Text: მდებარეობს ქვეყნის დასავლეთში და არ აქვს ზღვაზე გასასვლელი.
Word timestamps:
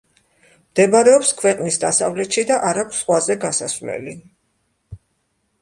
მდებარეობს 0.61 1.33
ქვეყნის 1.41 1.77
დასავლეთში 1.83 2.45
და 2.53 2.57
არ 2.71 2.81
აქვს 2.85 3.03
ზღვაზე 3.03 3.39
გასასვლელი. 3.47 4.15